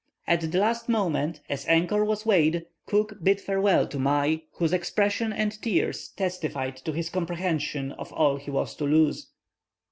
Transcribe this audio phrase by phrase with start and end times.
[0.25, 5.31] At the last moment as anchor was weighed Cook bid farewell to Mai, whose expression
[5.31, 9.27] and tears testified to his comprehension of all he was to lose.